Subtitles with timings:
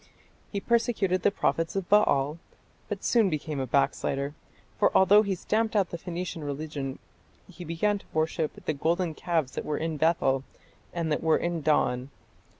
[0.51, 2.39] He persecuted the prophets of Baal,
[2.89, 4.33] but soon became a backslider,
[4.79, 6.97] for although he stamped out the Phoenician religion
[7.47, 10.43] he began to worship "the golden calves that were in Bethel
[10.91, 12.09] and that were in Dan....